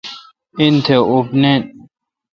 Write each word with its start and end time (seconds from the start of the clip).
انیت 0.61 0.87
اوپ 1.09 1.27
نین۔ 1.41 1.61